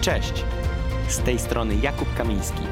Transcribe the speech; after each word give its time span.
Cześć! 0.00 0.32
Z 1.08 1.18
tej 1.18 1.38
strony 1.38 1.76
Jakub 1.76 2.14
Kamiński. 2.14 2.62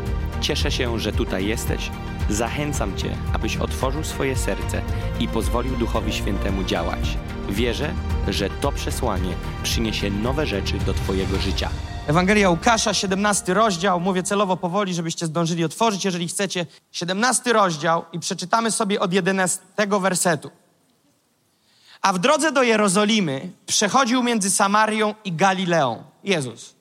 Cieszę 0.41 0.71
się, 0.71 0.99
że 0.99 1.13
tutaj 1.13 1.47
jesteś. 1.47 1.91
Zachęcam 2.31 2.97
Cię, 2.97 3.17
abyś 3.33 3.57
otworzył 3.57 4.05
swoje 4.05 4.37
serce 4.37 4.83
i 5.21 5.29
pozwolił 5.29 5.77
Duchowi 5.77 6.13
Świętemu 6.13 6.65
działać. 6.65 7.19
Wierzę, 7.49 7.95
że 8.29 8.51
to 8.51 8.73
przesłanie 8.73 9.35
przyniesie 9.63 10.11
nowe 10.11 10.47
rzeczy 10.47 10.79
do 10.79 10.95
Twojego 10.95 11.39
życia. 11.39 11.71
Ewangelia 12.07 12.51
Łukasza, 12.51 12.95
17 12.95 13.55
rozdział. 13.55 14.01
Mówię 14.01 14.23
celowo 14.23 14.57
powoli, 14.57 14.95
żebyście 14.95 15.27
zdążyli 15.27 15.65
otworzyć, 15.65 16.05
jeżeli 16.05 16.29
chcecie. 16.29 16.67
17 16.93 17.53
rozdział 17.53 18.05
i 18.13 18.21
przeczytamy 18.21 18.71
sobie 18.71 19.01
od 19.01 19.13
11 19.13 19.61
wersetu. 20.01 20.51
A 22.03 22.13
w 22.13 22.19
drodze 22.19 22.53
do 22.53 22.63
Jerozolimy 22.63 23.51
przechodził 23.67 24.23
między 24.23 24.51
Samarią 24.51 25.15
i 25.25 25.33
Galileą. 25.33 26.05
Jezus. 26.25 26.78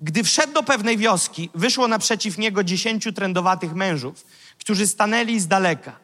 Gdy 0.00 0.24
wszedł 0.24 0.52
do 0.52 0.62
pewnej 0.62 0.96
wioski, 0.96 1.50
wyszło 1.54 1.88
naprzeciw 1.88 2.38
niego 2.38 2.64
dziesięciu 2.64 3.12
trędowatych 3.12 3.74
mężów, 3.74 4.26
którzy 4.58 4.86
stanęli 4.86 5.40
z 5.40 5.46
daleka 5.46 5.96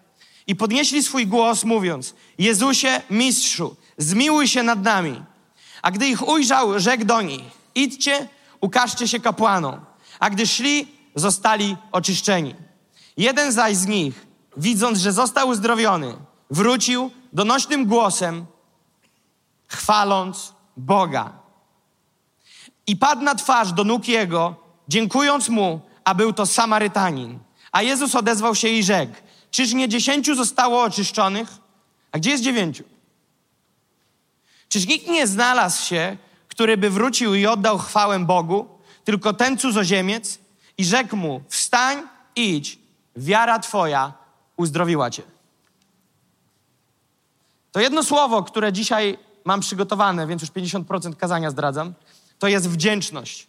i 0.47 0.57
podnieśli 0.57 1.03
swój 1.03 1.27
głos, 1.27 1.65
mówiąc: 1.65 2.15
Jezusie, 2.39 3.03
mistrzu, 3.11 3.77
zmiłuj 3.99 4.49
się 4.49 4.63
nad 4.63 4.83
nami. 4.83 5.23
A 5.83 5.91
gdy 5.91 6.09
ich 6.09 6.29
ujrzał, 6.29 6.81
rzekł 6.81 7.05
do 7.05 7.23
nich: 7.23 7.45
Idźcie, 7.75 8.29
ukażcie 8.61 9.09
się 9.09 9.21
kapłanom. 9.21 9.81
A 10.19 10.31
gdy 10.31 10.47
szli, 10.47 10.89
zostali 11.15 11.77
oczyszczeni. 11.93 12.55
Jeden 13.17 13.53
zaś 13.53 13.77
z 13.77 13.87
nich, 13.87 14.27
widząc, 14.57 14.99
że 14.99 15.13
został 15.13 15.49
uzdrowiony, 15.49 16.17
wrócił 16.51 17.11
donośnym 17.33 17.87
głosem, 17.87 18.47
chwaląc 19.69 20.55
Boga. 20.77 21.46
I 22.87 22.97
padł 22.97 23.23
na 23.23 23.35
twarz 23.35 23.73
do 23.73 23.85
nóg 23.85 24.09
jego, 24.09 24.55
dziękując 24.89 25.49
mu, 25.49 25.81
a 26.05 26.15
był 26.15 26.33
to 26.33 26.47
Samarytanin. 26.47 27.39
A 27.73 27.83
Jezus 27.83 28.15
odezwał 28.15 28.55
się 28.55 28.69
i 28.69 28.85
rzekł: 28.85 29.15
Czyż 29.51 29.73
nie 29.73 29.89
dziesięciu 29.89 30.35
zostało 30.35 30.83
oczyszczonych? 30.83 31.49
A 32.13 32.19
gdzie 32.19 32.31
jest 32.31 32.43
dziewięciu? 32.43 32.85
Czyż 34.69 34.87
nikt 34.87 35.09
nie 35.09 35.27
znalazł 35.27 35.85
się, 35.85 36.17
który 36.49 36.77
by 36.77 36.91
wrócił 36.91 37.35
i 37.35 37.47
oddał 37.47 37.79
chwałę 37.79 38.19
Bogu, 38.19 38.69
tylko 39.05 39.33
ten 39.33 39.59
cudzoziemiec? 39.59 40.39
I 40.79 40.85
rzekł 40.85 41.17
mu: 41.17 41.43
Wstań, 41.49 42.03
idź, 42.37 42.79
wiara 43.17 43.59
twoja 43.59 44.13
uzdrowiła 44.57 45.11
cię. 45.11 45.23
To 47.73 47.81
jedno 47.81 48.03
słowo, 48.03 48.43
które 48.43 48.73
dzisiaj 48.73 49.19
mam 49.45 49.61
przygotowane, 49.61 50.27
więc 50.27 50.43
już 50.43 50.51
50% 50.51 51.17
kazania 51.17 51.51
zdradzam, 51.51 51.95
to 52.39 52.49
jest 52.49 52.69
wdzięczność. 52.69 53.47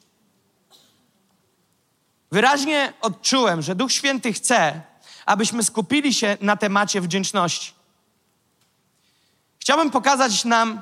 Wyraźnie 2.31 2.93
odczułem, 3.01 3.61
że 3.61 3.75
Duch 3.75 3.91
Święty 3.91 4.33
chce, 4.33 4.81
abyśmy 5.25 5.63
skupili 5.63 6.13
się 6.13 6.37
na 6.41 6.57
temacie 6.57 7.01
wdzięczności. 7.01 7.73
Chciałbym 9.59 9.91
pokazać 9.91 10.45
nam 10.45 10.81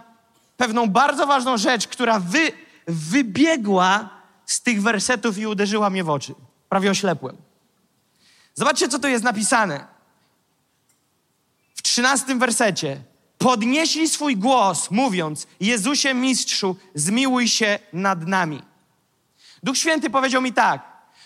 pewną 0.57 0.89
bardzo 0.89 1.27
ważną 1.27 1.57
rzecz, 1.57 1.87
która 1.87 2.19
wy, 2.19 2.51
wybiegła 2.87 4.09
z 4.45 4.61
tych 4.61 4.81
wersetów 4.81 5.37
i 5.37 5.47
uderzyła 5.47 5.89
mnie 5.89 6.03
w 6.03 6.09
oczy. 6.09 6.35
Prawie 6.69 6.91
oślepłem. 6.91 7.37
Zobaczcie, 8.53 8.87
co 8.87 8.99
tu 8.99 9.07
jest 9.07 9.23
napisane. 9.23 9.87
W 11.75 11.81
trzynastym 11.81 12.39
wersecie. 12.39 13.01
Podnieśli 13.45 14.09
swój 14.09 14.37
głos, 14.37 14.91
mówiąc: 14.91 15.47
Jezusie, 15.59 16.13
mistrzu, 16.13 16.75
zmiłuj 16.95 17.47
się 17.47 17.79
nad 17.93 18.27
nami. 18.27 18.61
Duch 19.63 19.77
Święty 19.77 20.09
powiedział 20.09 20.41
mi 20.41 20.53
tak. 20.53 20.81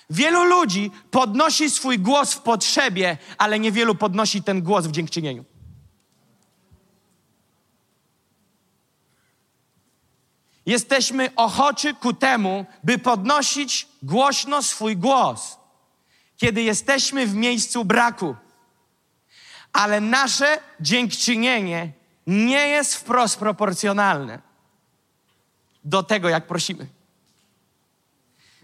Wielu 0.10 0.44
ludzi 0.44 0.92
podnosi 1.12 1.70
swój 1.70 2.00
głos 2.00 2.34
w 2.34 2.42
potrzebie, 2.42 3.18
ale 3.38 3.60
niewielu 3.60 3.96
podnosi 3.96 4.44
ten 4.44 4.62
głos 4.62 4.88
w 4.88 4.92
dziękczynieniu. 4.92 5.46
Jesteśmy 10.66 11.36
ochoczy 11.36 11.94
ku 11.94 12.14
temu, 12.14 12.66
by 12.84 12.98
podnosić 12.98 13.88
głośno 14.04 14.64
swój 14.64 14.98
głos, 14.98 15.58
kiedy 16.38 16.62
jesteśmy 16.62 17.28
w 17.28 17.36
miejscu 17.36 17.86
braku. 17.86 18.36
Ale 19.74 20.02
nasze 20.02 20.60
dziękczynienie 20.80 21.99
nie 22.30 22.68
jest 22.68 22.96
wprost 22.96 23.40
proporcjonalne 23.40 24.40
do 25.84 26.04
tego, 26.04 26.30
jak 26.30 26.48
prosimy. 26.48 26.88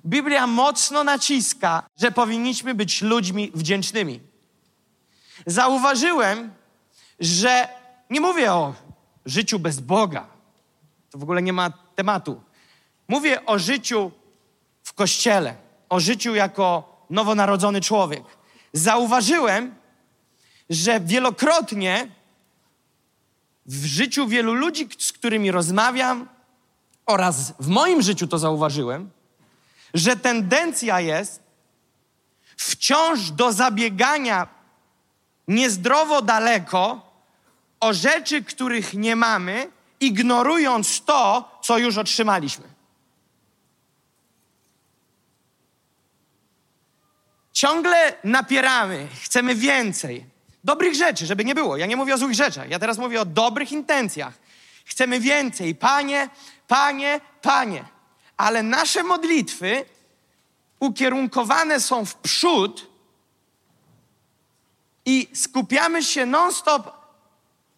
Biblia 0.06 0.48
mocno 0.48 1.04
naciska, 1.04 1.84
że 1.98 2.12
powinniśmy 2.12 2.76
być 2.76 3.02
ludźmi 3.02 3.52
wdzięcznymi. 3.56 4.20
Zauważyłem, 5.46 6.54
że 7.20 7.68
nie 8.10 8.22
mówię 8.22 8.54
o 8.54 8.74
życiu 9.26 9.60
bez 9.60 9.80
Boga. 9.80 10.28
To 11.12 11.18
w 11.18 11.24
ogóle 11.24 11.42
nie 11.42 11.54
ma 11.54 11.70
tematu. 11.96 12.42
Mówię 13.08 13.46
o 13.46 13.60
życiu 13.60 14.12
w 14.84 14.94
kościele, 14.94 15.56
o 15.90 16.00
życiu 16.00 16.36
jako 16.36 16.96
nowonarodzony 17.10 17.82
człowiek. 17.82 18.24
Zauważyłem, 18.74 19.76
że 20.70 21.00
wielokrotnie 21.00 22.08
w 23.66 23.86
życiu 23.86 24.28
wielu 24.28 24.54
ludzi, 24.54 24.90
z 24.98 25.12
którymi 25.12 25.52
rozmawiam, 25.52 26.30
oraz 27.06 27.54
w 27.60 27.68
moim 27.68 28.02
życiu 28.02 28.28
to 28.28 28.38
zauważyłem, 28.38 29.10
że 29.94 30.16
tendencja 30.16 31.00
jest 31.00 31.44
wciąż 32.58 33.32
do 33.32 33.54
zabiegania 33.54 34.48
niezdrowo 35.48 36.22
daleko 36.22 37.12
o 37.80 37.94
rzeczy, 37.94 38.44
których 38.44 38.94
nie 38.94 39.16
mamy, 39.16 39.72
ignorując 40.00 41.06
to, 41.06 41.52
co 41.62 41.78
już 41.78 41.98
otrzymaliśmy. 41.98 42.76
Ciągle 47.52 48.18
napieramy, 48.24 49.08
chcemy 49.24 49.56
więcej. 49.56 50.35
Dobrych 50.66 50.96
rzeczy, 50.96 51.26
żeby 51.26 51.46
nie 51.46 51.56
było. 51.56 51.78
Ja 51.78 51.86
nie 51.86 51.96
mówię 51.96 52.14
o 52.14 52.18
złych 52.18 52.34
rzeczach, 52.34 52.70
ja 52.70 52.80
teraz 52.80 52.98
mówię 52.98 53.22
o 53.22 53.26
dobrych 53.26 53.72
intencjach. 53.72 54.34
Chcemy 54.86 55.20
więcej. 55.20 55.76
Panie, 55.76 56.30
panie, 56.68 57.22
panie. 57.42 57.86
Ale 58.38 58.64
nasze 58.64 59.04
modlitwy 59.04 59.86
ukierunkowane 60.80 61.80
są 61.80 62.06
w 62.06 62.16
przód 62.16 62.88
i 65.06 65.30
skupiamy 65.34 66.04
się 66.04 66.26
non-stop 66.26 66.92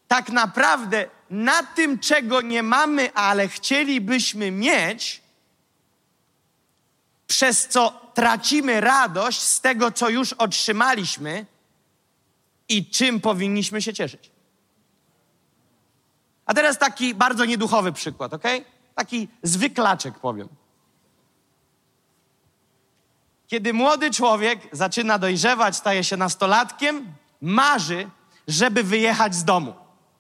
tak 0.08 0.30
naprawdę 0.30 1.10
na 1.30 1.64
tym, 1.64 2.00
czego 2.00 2.42
nie 2.42 2.64
mamy, 2.64 3.14
ale 3.14 3.48
chcielibyśmy 3.48 4.52
mieć, 4.52 5.22
przez 7.28 7.68
co 7.68 8.12
tracimy 8.14 8.82
radość 8.82 9.42
z 9.42 9.62
tego, 9.62 9.92
co 9.92 10.10
już 10.10 10.34
otrzymaliśmy 10.34 11.46
i 12.70 12.86
czym 12.86 13.22
powinniśmy 13.22 13.82
się 13.82 13.94
cieszyć. 13.94 14.32
A 16.46 16.54
teraz 16.54 16.78
taki 16.78 17.16
bardzo 17.16 17.46
nieduchowy 17.46 17.92
przykład, 17.92 18.34
ok? 18.34 18.44
Taki 18.96 19.28
zwyklaczek 19.44 20.20
powiem. 20.20 20.48
Kiedy 23.48 23.74
młody 23.74 24.12
człowiek 24.12 24.60
zaczyna 24.72 25.20
dojrzewać, 25.20 25.76
staje 25.76 26.04
się 26.04 26.18
nastolatkiem, 26.18 27.06
marzy, 27.42 28.10
żeby 28.48 28.84
wyjechać 28.84 29.36
z 29.36 29.44
domu. 29.44 29.74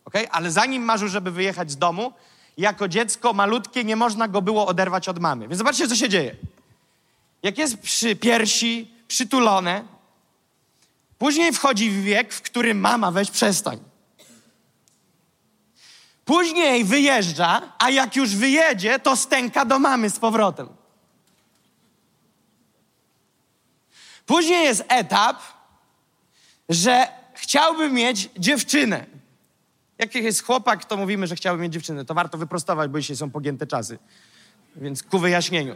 Okay? 0.06 0.32
Ale 0.32 0.52
zanim 0.52 0.84
marzył, 0.84 1.08
żeby 1.08 1.32
wyjechać 1.32 1.72
z 1.72 1.78
domu, 1.78 2.14
jako 2.58 2.88
dziecko 2.88 3.34
malutkie 3.34 3.84
nie 3.84 3.96
można 3.96 4.28
go 4.28 4.42
było 4.42 4.68
oderwać 4.68 5.10
od 5.10 5.20
mamy. 5.20 5.48
Więc 5.48 5.58
zobaczcie, 5.58 5.88
co 5.88 5.96
się 5.96 6.10
dzieje. 6.10 6.36
Jak 7.44 7.58
jest 7.58 7.82
przy 7.82 8.16
piersi, 8.16 8.92
przytulone, 9.08 9.84
później 11.18 11.54
wchodzi 11.54 11.92
wiek, 11.92 12.34
w 12.34 12.42
którym 12.42 12.80
mama 12.80 13.12
weź 13.12 13.32
przestań. 13.32 13.80
Później 16.26 16.84
wyjeżdża, 16.84 17.74
a 17.80 17.90
jak 17.90 18.16
już 18.16 18.36
wyjedzie, 18.36 19.00
to 19.00 19.16
stęka 19.16 19.66
do 19.66 19.80
mamy 19.80 20.10
z 20.10 20.20
powrotem. 20.20 20.70
Później 24.26 24.64
jest 24.64 24.84
etap, 24.88 25.42
że 26.70 27.08
chciałby 27.34 27.90
mieć 27.90 28.30
dziewczynę. 28.38 29.06
Jak 29.98 30.16
jest 30.16 30.44
chłopak, 30.44 30.86
to 30.86 30.98
mówimy, 30.98 31.28
że 31.28 31.36
chciałby 31.36 31.64
mieć 31.64 31.74
dziewczynę. 31.74 32.06
To 32.06 32.14
warto 32.14 32.38
wyprostować, 32.38 32.92
bo 32.92 33.00
dzisiaj 33.00 33.18
są 33.18 33.32
pogięte 33.32 33.68
czasy. 33.68 34.00
Więc 34.76 35.04
ku 35.04 35.20
wyjaśnieniu. 35.20 35.76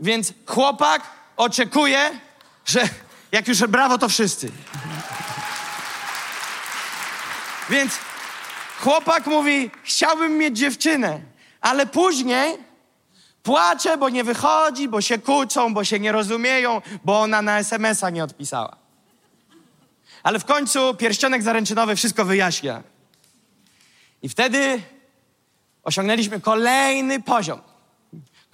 Więc 0.00 0.32
chłopak 0.46 1.02
oczekuje, 1.36 2.20
że 2.64 2.88
jak 3.36 3.48
już 3.48 3.58
brawo, 3.58 3.98
to 3.98 4.08
wszyscy. 4.08 4.52
Więc 7.70 7.98
chłopak 8.80 9.26
mówi, 9.26 9.70
chciałbym 9.82 10.38
mieć 10.38 10.58
dziewczynę, 10.58 11.20
ale 11.60 11.86
później 11.86 12.58
Płacze, 13.42 13.98
bo 13.98 14.08
nie 14.08 14.24
wychodzi, 14.24 14.88
bo 14.88 15.00
się 15.00 15.18
kłócą, 15.18 15.74
bo 15.74 15.84
się 15.84 16.00
nie 16.00 16.12
rozumieją, 16.12 16.82
bo 17.04 17.20
ona 17.20 17.42
na 17.42 17.58
SMS-a 17.58 18.10
nie 18.10 18.24
odpisała. 18.24 18.76
Ale 20.22 20.38
w 20.38 20.44
końcu 20.44 20.94
pierścionek 20.94 21.42
zaręczynowy 21.42 21.96
wszystko 21.96 22.24
wyjaśnia. 22.24 22.82
I 24.22 24.28
wtedy 24.28 24.82
osiągnęliśmy 25.82 26.40
kolejny 26.40 27.22
poziom. 27.22 27.60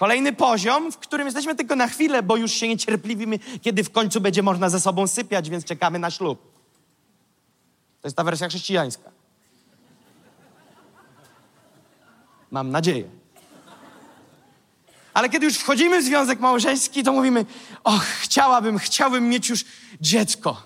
Kolejny 0.03 0.33
poziom, 0.33 0.93
w 0.93 0.99
którym 0.99 1.27
jesteśmy 1.27 1.55
tylko 1.55 1.77
na 1.77 1.89
chwilę, 1.89 2.23
bo 2.23 2.37
już 2.37 2.53
się 2.53 2.69
niecierpliwimy, 2.69 3.39
kiedy 3.39 3.85
w 3.85 3.91
końcu 3.91 4.21
będzie 4.21 4.43
można 4.43 4.71
ze 4.71 4.81
sobą 4.81 5.07
sypiać, 5.07 5.51
więc 5.51 5.65
czekamy 5.65 5.99
na 5.99 6.11
ślub. 6.11 6.43
To 8.01 8.09
jest 8.09 8.17
ta 8.17 8.25
wersja 8.25 8.49
chrześcijańska. 8.49 9.11
Mam 12.51 12.71
nadzieję. 12.71 13.05
Ale 15.15 15.29
kiedy 15.29 15.47
już 15.47 15.57
wchodzimy 15.57 16.01
w 16.01 16.05
związek 16.05 16.41
małżeński, 16.41 17.03
to 17.03 17.13
mówimy: 17.13 17.47
Och, 17.85 18.03
chciałabym, 18.03 18.79
chciałbym 18.79 19.29
mieć 19.29 19.49
już 19.49 19.65
dziecko. 20.01 20.63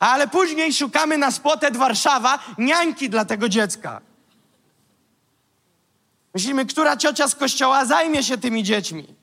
Ale 0.00 0.28
później 0.28 0.74
szukamy 0.74 1.18
na 1.18 1.30
Spłotet 1.30 1.76
Warszawa 1.76 2.38
niańki 2.58 3.10
dla 3.10 3.24
tego 3.24 3.48
dziecka. 3.48 4.00
Myślimy, 6.34 6.66
która 6.66 6.96
ciocia 6.96 7.28
z 7.28 7.34
kościoła 7.34 7.84
zajmie 7.84 8.22
się 8.22 8.38
tymi 8.38 8.62
dziećmi. 8.62 9.14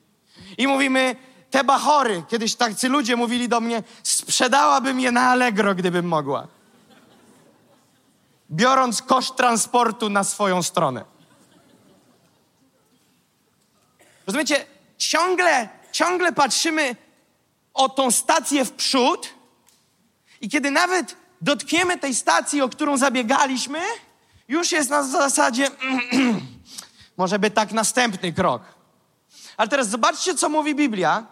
I 0.58 0.66
mówimy, 0.66 1.16
te 1.50 1.64
bachory, 1.64 2.22
kiedyś 2.28 2.54
tacy 2.54 2.88
ludzie 2.88 3.16
mówili 3.16 3.48
do 3.48 3.60
mnie, 3.60 3.82
sprzedałabym 4.02 5.00
je 5.00 5.12
na 5.12 5.30
Allegro, 5.30 5.74
gdybym 5.74 6.08
mogła. 6.08 6.48
Biorąc 8.50 9.02
koszt 9.02 9.36
transportu 9.36 10.08
na 10.08 10.24
swoją 10.24 10.62
stronę. 10.62 11.04
Rozumiecie, 14.26 14.66
ciągle, 14.98 15.68
ciągle 15.92 16.32
patrzymy 16.32 16.96
o 17.74 17.88
tą 17.88 18.10
stację 18.10 18.64
w 18.64 18.72
przód 18.72 19.28
i 20.40 20.48
kiedy 20.48 20.70
nawet 20.70 21.16
dotkniemy 21.40 21.98
tej 21.98 22.14
stacji, 22.14 22.62
o 22.62 22.68
którą 22.68 22.96
zabiegaliśmy, 22.96 23.80
już 24.48 24.72
jest 24.72 24.90
na 24.90 25.02
zasadzie 25.02 25.70
może 27.20 27.38
by 27.38 27.50
tak 27.50 27.72
następny 27.72 28.32
krok. 28.32 28.62
Ale 29.56 29.68
teraz 29.68 29.88
zobaczcie, 29.88 30.34
co 30.34 30.48
mówi 30.48 30.74
Biblia. 30.74 31.26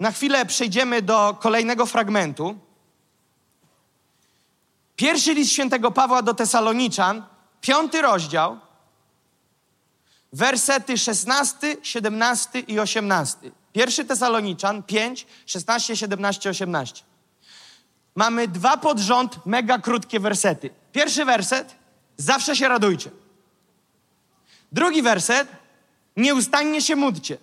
Na 0.00 0.10
chwilę 0.10 0.46
przejdziemy 0.46 1.02
do 1.02 1.36
kolejnego 1.40 1.86
fragmentu. 1.86 2.58
Pierwszy 4.96 5.34
list 5.34 5.52
świętego 5.52 5.90
Pawła 5.90 6.22
do 6.22 6.34
Tesaloniczan, 6.34 7.24
piąty 7.60 8.02
rozdział, 8.02 8.58
wersety 10.32 10.98
16, 10.98 11.76
17 11.82 12.60
i 12.60 12.80
18. 12.80 13.50
Pierwszy 13.72 14.04
Tesaloniczan 14.04 14.82
5, 14.82 15.26
16, 15.46 15.96
17, 15.96 16.50
18. 16.50 17.04
Mamy 18.14 18.48
dwa 18.48 18.76
pod 18.76 18.98
rząd 18.98 19.46
mega 19.46 19.78
krótkie 19.78 20.20
wersety. 20.20 20.70
Pierwszy 20.92 21.24
werset, 21.24 21.74
zawsze 22.16 22.56
się 22.56 22.68
radujcie. 22.68 23.23
Drugi 24.74 25.02
werset, 25.02 25.48
nieustannie 26.16 26.82
się 26.82 26.96
módlcie. 26.96 27.38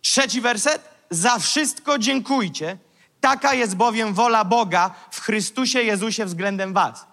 Trzeci 0.00 0.40
werset, 0.40 0.88
za 1.10 1.38
wszystko 1.38 1.98
dziękujcie. 1.98 2.78
Taka 3.20 3.54
jest 3.54 3.76
bowiem 3.76 4.14
wola 4.14 4.44
Boga 4.44 4.94
w 5.10 5.20
Chrystusie 5.20 5.82
Jezusie 5.82 6.24
względem 6.24 6.72
was. 6.72 7.06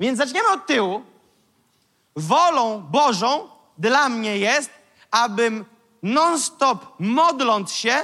Więc 0.00 0.18
zaczniemy 0.18 0.48
od 0.48 0.66
tyłu. 0.66 1.02
Wolą 2.16 2.80
Bożą 2.80 3.48
dla 3.78 4.08
mnie 4.08 4.38
jest, 4.38 4.70
abym 5.10 5.64
non-stop 6.02 6.86
modląc 6.98 7.72
się, 7.72 8.02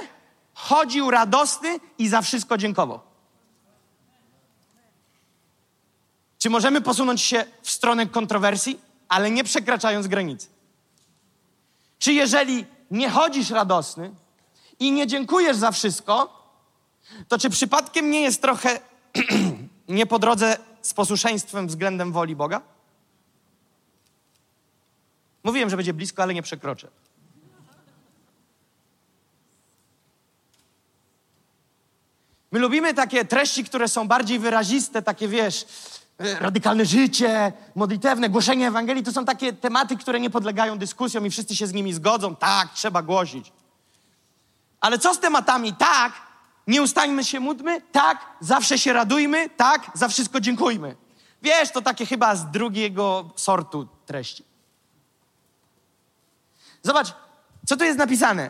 chodził 0.53 1.11
radosny 1.11 1.79
i 1.97 2.07
za 2.07 2.21
wszystko 2.21 2.57
dziękował. 2.57 2.99
Czy 6.39 6.49
możemy 6.49 6.81
posunąć 6.81 7.21
się 7.21 7.45
w 7.61 7.71
stronę 7.71 8.05
kontrowersji, 8.05 8.86
ale 9.09 9.31
nie 9.31 9.43
przekraczając 9.43 10.07
granicy? 10.07 10.47
Czy 11.99 12.13
jeżeli 12.13 12.65
nie 12.91 13.09
chodzisz 13.09 13.49
radosny 13.49 14.11
i 14.79 14.91
nie 14.91 15.07
dziękujesz 15.07 15.57
za 15.57 15.71
wszystko, 15.71 16.43
to 17.27 17.39
czy 17.39 17.49
przypadkiem 17.49 18.11
nie 18.11 18.21
jest 18.21 18.41
trochę 18.41 18.79
nie 19.87 20.05
po 20.05 20.19
drodze 20.19 20.57
z 20.81 20.93
posłuszeństwem 20.93 21.67
względem 21.67 22.11
woli 22.11 22.35
Boga? 22.35 22.61
Mówiłem, 25.43 25.69
że 25.69 25.75
będzie 25.75 25.93
blisko, 25.93 26.23
ale 26.23 26.33
nie 26.33 26.41
przekroczę. 26.41 26.87
My 32.51 32.59
lubimy 32.59 32.93
takie 32.93 33.25
treści, 33.25 33.63
które 33.63 33.87
są 33.87 34.07
bardziej 34.07 34.39
wyraziste, 34.39 35.01
takie 35.01 35.27
wiesz, 35.27 35.65
radykalne 36.19 36.85
życie, 36.85 37.53
modlitewne, 37.75 38.29
głoszenie 38.29 38.67
Ewangelii. 38.67 39.03
To 39.03 39.11
są 39.11 39.25
takie 39.25 39.53
tematy, 39.53 39.97
które 39.97 40.19
nie 40.19 40.29
podlegają 40.29 40.77
dyskusjom 40.77 41.25
i 41.25 41.29
wszyscy 41.29 41.55
się 41.55 41.67
z 41.67 41.73
nimi 41.73 41.93
zgodzą. 41.93 42.35
Tak, 42.35 42.73
trzeba 42.73 43.01
głosić. 43.01 43.51
Ale 44.79 44.99
co 44.99 45.13
z 45.13 45.19
tematami? 45.19 45.73
Tak, 45.73 46.13
nie 46.67 46.81
ustańmy 46.81 47.23
się, 47.23 47.39
módlmy. 47.39 47.81
Tak, 47.91 48.25
zawsze 48.39 48.77
się 48.77 48.93
radujmy. 48.93 49.49
Tak, 49.49 49.91
za 49.93 50.07
wszystko 50.07 50.39
dziękujmy. 50.39 50.95
Wiesz, 51.41 51.71
to 51.71 51.81
takie 51.81 52.05
chyba 52.05 52.35
z 52.35 52.51
drugiego 52.51 53.29
sortu 53.35 53.87
treści. 54.05 54.43
Zobacz, 56.83 57.13
co 57.65 57.77
tu 57.77 57.83
jest 57.83 57.99
napisane. 57.99 58.49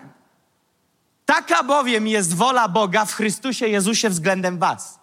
Taka 1.26 1.64
bowiem 1.64 2.08
jest 2.08 2.34
wola 2.34 2.68
Boga 2.68 3.06
w 3.06 3.14
Chrystusie 3.14 3.68
Jezusie 3.68 4.10
względem 4.10 4.60
Was. 4.60 5.00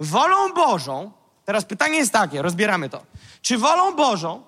Wolą 0.00 0.52
Bożą, 0.52 1.12
teraz 1.44 1.64
pytanie 1.64 1.98
jest 1.98 2.12
takie, 2.12 2.42
rozbieramy 2.42 2.90
to. 2.90 3.02
Czy 3.42 3.58
wolą 3.58 3.96
Bożą, 3.96 4.42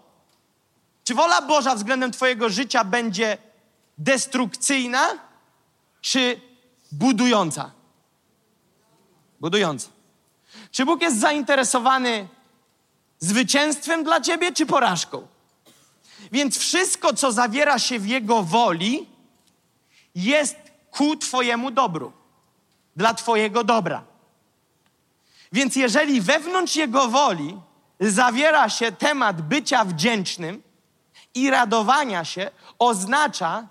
czy 1.04 1.14
wola 1.14 1.42
Boża 1.42 1.74
względem 1.74 2.12
Twojego 2.12 2.50
życia 2.50 2.84
będzie 2.84 3.38
destrukcyjna, 3.98 5.08
czy 6.00 6.40
budująca? 6.92 7.70
Budująca. 9.40 9.88
Czy 10.70 10.86
Bóg 10.86 11.02
jest 11.02 11.20
zainteresowany 11.20 12.28
zwycięstwem 13.18 14.04
dla 14.04 14.20
Ciebie, 14.20 14.52
czy 14.52 14.66
porażką? 14.66 15.26
Więc 16.32 16.58
wszystko, 16.58 17.14
co 17.14 17.32
zawiera 17.32 17.78
się 17.78 17.98
w 17.98 18.06
Jego 18.06 18.42
woli, 18.42 19.08
jest 20.14 20.56
ku 20.90 21.16
Twojemu 21.16 21.70
dobru, 21.70 22.12
dla 22.96 23.14
Twojego 23.14 23.64
dobra. 23.64 24.04
Więc 25.52 25.76
jeżeli 25.76 26.20
wewnątrz 26.20 26.76
Jego 26.76 27.08
woli 27.08 27.60
zawiera 28.00 28.68
się 28.68 28.92
temat 28.92 29.42
bycia 29.42 29.84
wdzięcznym 29.84 30.62
i 31.34 31.50
radowania 31.50 32.24
się, 32.24 32.50
oznacza, 32.78 33.68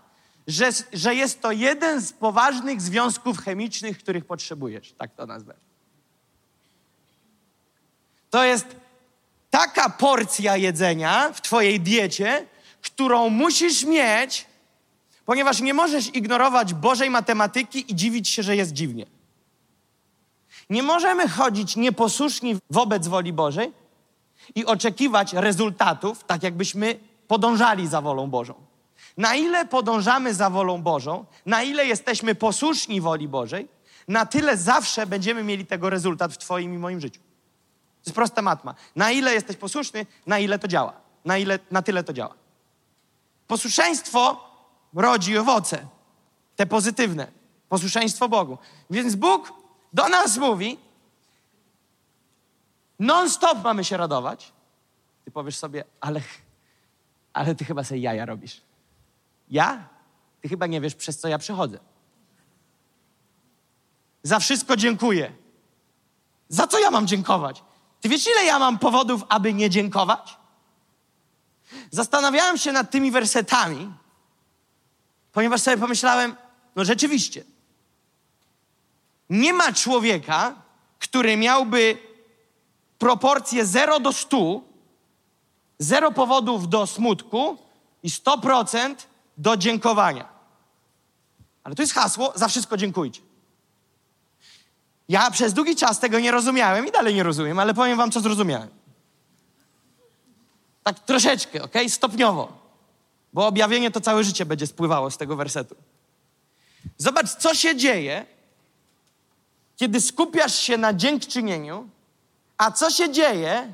że, 0.47 0.69
że 0.93 1.15
jest 1.15 1.41
to 1.41 1.51
jeden 1.51 2.01
z 2.01 2.13
poważnych 2.13 2.81
związków 2.81 3.39
chemicznych, 3.39 3.97
których 3.97 4.25
potrzebujesz. 4.25 4.93
Tak 4.97 5.15
to 5.15 5.25
nazwę. 5.25 5.53
To 8.29 8.43
jest 8.43 8.65
taka 9.49 9.89
porcja 9.89 10.57
jedzenia 10.57 11.33
w 11.33 11.41
Twojej 11.41 11.79
diecie, 11.79 12.47
którą 12.81 13.29
musisz 13.29 13.83
mieć, 13.83 14.45
ponieważ 15.25 15.61
nie 15.61 15.73
możesz 15.73 16.15
ignorować 16.15 16.73
Bożej 16.73 17.09
matematyki 17.09 17.91
i 17.91 17.95
dziwić 17.95 18.29
się, 18.29 18.43
że 18.43 18.55
jest 18.55 18.73
dziwnie. 18.73 19.05
Nie 20.69 20.83
możemy 20.83 21.29
chodzić 21.29 21.75
nieposłuszni 21.75 22.55
wobec 22.69 23.07
woli 23.07 23.33
Bożej 23.33 23.73
i 24.55 24.65
oczekiwać 24.65 25.33
rezultatów, 25.33 26.23
tak 26.23 26.43
jakbyśmy 26.43 26.99
podążali 27.27 27.87
za 27.87 28.01
wolą 28.01 28.29
Bożą. 28.29 28.53
Na 29.17 29.35
ile 29.35 29.65
podążamy 29.65 30.33
za 30.33 30.49
wolą 30.49 30.81
Bożą, 30.81 31.25
na 31.45 31.63
ile 31.63 31.85
jesteśmy 31.85 32.35
posłuszni 32.35 33.01
woli 33.01 33.27
Bożej, 33.27 33.67
na 34.07 34.25
tyle 34.25 34.57
zawsze 34.57 35.07
będziemy 35.07 35.43
mieli 35.43 35.65
tego 35.65 35.89
rezultat 35.89 36.33
w 36.33 36.37
Twoim 36.37 36.73
i 36.73 36.77
moim 36.77 37.01
życiu. 37.01 37.21
To 37.21 38.09
jest 38.09 38.15
prosta 38.15 38.41
matma. 38.41 38.75
Na 38.95 39.11
ile 39.11 39.33
jesteś 39.33 39.57
posłuszny, 39.57 40.05
na 40.27 40.39
ile 40.39 40.59
to 40.59 40.67
działa. 40.67 40.93
Na, 41.25 41.37
ile, 41.37 41.59
na 41.71 41.81
tyle 41.81 42.03
to 42.03 42.13
działa. 42.13 42.33
Posłuszeństwo 43.47 44.49
rodzi 44.93 45.37
owoce, 45.37 45.87
te 46.55 46.65
pozytywne. 46.65 47.27
Posłuszeństwo 47.69 48.29
Bogu. 48.29 48.57
Więc 48.89 49.15
Bóg 49.15 49.53
do 49.95 50.09
nas 50.09 50.37
mówi, 50.37 50.77
non-stop 52.99 53.63
mamy 53.63 53.83
się 53.83 53.97
radować. 53.97 54.51
Ty 55.25 55.31
powiesz 55.31 55.57
sobie, 55.57 55.83
ale, 56.01 56.21
ale 57.33 57.55
ty 57.55 57.65
chyba 57.65 57.83
sobie 57.83 58.01
jaja 58.01 58.25
robisz. 58.25 58.61
Ja? 59.49 59.87
Ty 60.41 60.49
chyba 60.49 60.67
nie 60.67 60.81
wiesz, 60.81 60.95
przez 60.95 61.19
co 61.19 61.27
ja 61.27 61.37
przechodzę. 61.37 61.79
Za 64.23 64.39
wszystko 64.39 64.75
dziękuję. 64.75 65.31
Za 66.49 66.67
co 66.67 66.79
ja 66.79 66.91
mam 66.91 67.07
dziękować? 67.07 67.63
Ty 68.01 68.09
wiesz, 68.09 68.27
ile 68.27 68.45
ja 68.45 68.59
mam 68.59 68.79
powodów, 68.79 69.23
aby 69.29 69.53
nie 69.53 69.69
dziękować? 69.69 70.37
Zastanawiałem 71.91 72.57
się 72.57 72.71
nad 72.71 72.91
tymi 72.91 73.11
wersetami, 73.11 73.93
Ponieważ 75.35 75.61
sobie 75.61 75.77
pomyślałem, 75.77 76.35
no 76.75 76.85
rzeczywiście, 76.85 77.43
nie 79.29 79.53
ma 79.53 79.73
człowieka, 79.73 80.55
który 80.99 81.37
miałby 81.37 81.97
proporcję 82.99 83.65
0 83.65 83.99
do 83.99 84.13
100, 84.13 84.61
0 85.79 86.11
powodów 86.11 86.69
do 86.69 86.87
smutku 86.87 87.57
i 88.03 88.09
100% 88.09 88.95
do 89.37 89.57
dziękowania. 89.57 90.29
Ale 91.63 91.75
to 91.75 91.81
jest 91.81 91.93
hasło, 91.93 92.33
za 92.35 92.47
wszystko 92.47 92.77
dziękujcie. 92.77 93.21
Ja 95.09 95.31
przez 95.31 95.53
długi 95.53 95.75
czas 95.75 95.99
tego 95.99 96.19
nie 96.19 96.31
rozumiałem 96.31 96.87
i 96.87 96.91
dalej 96.91 97.15
nie 97.15 97.23
rozumiem, 97.23 97.59
ale 97.59 97.73
powiem 97.73 97.97
wam, 97.97 98.11
co 98.11 98.19
zrozumiałem. 98.19 98.69
Tak 100.83 100.99
troszeczkę, 100.99 101.63
ok? 101.63 101.73
Stopniowo. 101.87 102.65
Bo 103.33 103.47
objawienie 103.47 103.91
to 103.91 104.01
całe 104.01 104.23
życie 104.23 104.45
będzie 104.45 104.67
spływało 104.67 105.11
z 105.11 105.17
tego 105.17 105.35
wersetu. 105.35 105.75
Zobacz, 106.97 107.29
co 107.29 107.55
się 107.55 107.75
dzieje, 107.75 108.25
kiedy 109.75 110.01
skupiasz 110.01 110.55
się 110.55 110.77
na 110.77 110.93
dziękczynieniu, 110.93 111.89
a 112.57 112.71
co 112.71 112.89
się 112.89 113.11
dzieje, 113.11 113.73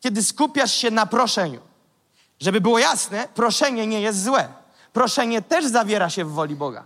kiedy 0.00 0.22
skupiasz 0.22 0.72
się 0.72 0.90
na 0.90 1.06
proszeniu. 1.06 1.60
Żeby 2.40 2.60
było 2.60 2.78
jasne, 2.78 3.28
proszenie 3.34 3.86
nie 3.86 4.00
jest 4.00 4.24
złe. 4.24 4.48
Proszenie 4.92 5.42
też 5.42 5.64
zawiera 5.64 6.10
się 6.10 6.24
w 6.24 6.32
woli 6.32 6.56
Boga, 6.56 6.84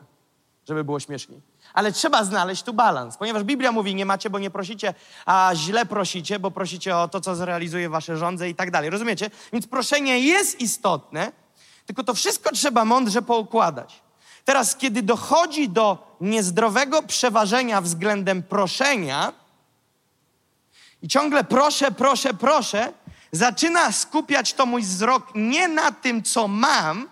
żeby 0.69 0.85
było 0.85 1.01
śmieszniej. 1.01 1.41
Ale 1.75 1.93
trzeba 1.93 2.25
znaleźć 2.25 2.63
tu 2.63 2.73
balans, 2.73 3.17
ponieważ 3.17 3.45
Biblia 3.45 3.73
mówi, 3.73 3.95
nie 3.95 4.07
macie, 4.07 4.31
bo 4.31 4.39
nie 4.39 4.51
prosicie, 4.51 4.95
a 5.27 5.51
źle 5.55 5.87
prosicie, 5.87 6.39
bo 6.39 6.51
prosicie 6.51 6.97
o 6.97 7.09
to, 7.09 7.21
co 7.21 7.37
zrealizuje 7.37 7.89
wasze 7.89 8.17
żądze 8.17 8.49
i 8.49 8.55
tak 8.55 8.71
dalej. 8.71 8.91
Rozumiecie? 8.91 9.31
Więc 9.53 9.67
proszenie 9.67 10.21
jest 10.21 10.61
istotne, 10.61 11.33
tylko 11.87 12.05
to 12.05 12.15
wszystko 12.15 12.53
trzeba 12.53 12.85
mądrze 12.85 13.23
poukładać. 13.23 14.03
Teraz, 14.49 14.77
kiedy 14.77 15.03
dochodzi 15.03 15.69
do 15.69 16.17
niezdrowego 16.21 17.03
przeważenia 17.03 17.81
względem 17.81 18.43
proszenia 18.43 19.33
i 21.03 21.09
ciągle 21.09 21.45
proszę, 21.45 21.91
proszę, 21.91 22.35
proszę, 22.35 22.93
zaczyna 23.33 23.93
skupiać 23.93 24.53
to 24.55 24.67
mój 24.67 24.83
wzrok 24.83 25.33
nie 25.35 25.69
na 25.69 25.93
tym, 25.93 26.23
co 26.23 26.49
mam 26.49 27.09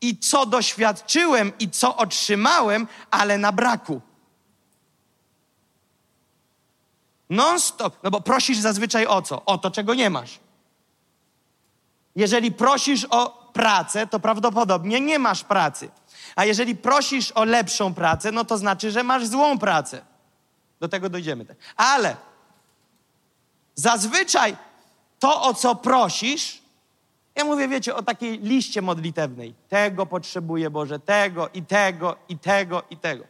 i 0.00 0.18
co 0.18 0.46
doświadczyłem 0.46 1.52
i 1.58 1.70
co 1.70 1.96
otrzymałem, 1.96 2.86
ale 3.10 3.38
na 3.38 3.52
braku. 3.52 4.00
Non-stop, 7.30 7.96
no 8.02 8.10
bo 8.10 8.20
prosisz 8.20 8.58
zazwyczaj 8.58 9.06
o 9.06 9.22
co? 9.22 9.44
O 9.44 9.58
to, 9.58 9.70
czego 9.70 9.94
nie 9.94 10.10
masz. 10.10 10.38
Jeżeli 12.16 12.52
prosisz 12.52 13.06
o 13.10 13.37
pracę, 13.58 14.06
to 14.06 14.20
prawdopodobnie 14.20 15.00
nie 15.00 15.18
masz 15.18 15.44
pracy. 15.44 15.90
A 16.36 16.44
jeżeli 16.44 16.76
prosisz 16.76 17.32
o 17.32 17.44
lepszą 17.44 17.94
pracę, 17.94 18.32
no 18.32 18.44
to 18.44 18.58
znaczy, 18.58 18.90
że 18.90 19.02
masz 19.02 19.26
złą 19.26 19.58
pracę. 19.58 20.02
Do 20.80 20.88
tego 20.88 21.10
dojdziemy. 21.10 21.46
Ale 21.76 22.16
zazwyczaj 23.74 24.56
to, 25.18 25.42
o 25.42 25.54
co 25.54 25.74
prosisz, 25.74 26.62
ja 27.34 27.44
mówię, 27.44 27.68
wiecie, 27.68 27.94
o 27.94 28.02
takiej 28.02 28.38
liście 28.38 28.82
modlitewnej. 28.82 29.54
Tego 29.68 30.06
potrzebuję, 30.06 30.70
Boże, 30.70 30.98
tego 30.98 31.48
i 31.54 31.62
tego 31.62 32.16
i 32.28 32.38
tego 32.38 32.82
i 32.90 32.96
tego. 32.96 33.24